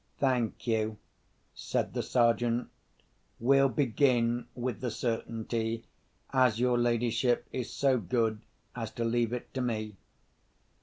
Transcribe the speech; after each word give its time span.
"Thank 0.17 0.65
you," 0.65 0.97
said 1.53 1.93
the 1.93 2.01
Sergeant. 2.01 2.69
"We'll 3.39 3.69
begin 3.69 4.47
with 4.55 4.81
the 4.81 4.89
certainty, 4.89 5.85
as 6.33 6.59
your 6.59 6.79
ladyship 6.79 7.47
is 7.51 7.69
so 7.71 7.99
good 7.99 8.41
as 8.75 8.89
to 8.93 9.03
leave 9.05 9.31
it 9.31 9.53
to 9.53 9.61
me. 9.61 9.97